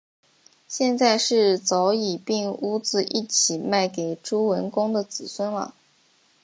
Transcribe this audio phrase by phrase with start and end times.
[0.67, 5.75] 现在是早已并屋子一起卖给朱文公的子孙了